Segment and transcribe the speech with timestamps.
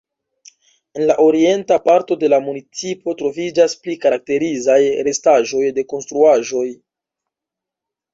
[0.99, 6.65] En la orienta parto de la municipo troviĝas pli karakterizaj restaĵoj de konstruaĵoj.